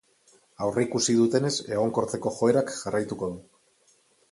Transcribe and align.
Aurreikusi 0.67 1.15
dutenez, 1.17 1.51
egonkortzeko 1.75 2.33
joerak 2.41 2.75
jarraituko 2.81 3.33
du. 3.37 3.41